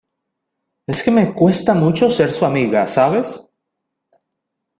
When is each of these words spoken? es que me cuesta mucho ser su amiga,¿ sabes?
es 0.87 1.03
que 1.03 1.11
me 1.11 1.31
cuesta 1.31 1.75
mucho 1.75 2.09
ser 2.09 2.33
su 2.33 2.43
amiga,¿ 2.47 2.83
sabes? 2.87 3.39